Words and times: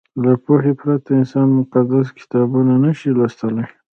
له 0.23 0.31
پوهې 0.43 0.73
پرته 0.79 1.09
انسان 1.19 1.47
مقدس 1.59 2.07
کتابونه 2.19 2.73
نه 2.83 2.91
شي 2.97 3.09
لوستلی. 3.17 3.65